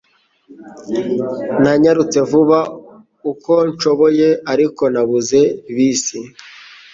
Nanyarutse 1.63 2.19
vuba 2.29 2.59
uko 3.31 3.53
nshoboye 3.71 4.27
ariko 4.51 4.83
nabuze 4.93 5.39
bisi 5.75 6.17